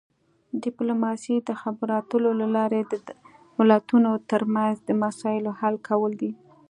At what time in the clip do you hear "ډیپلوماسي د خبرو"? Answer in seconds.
0.63-1.91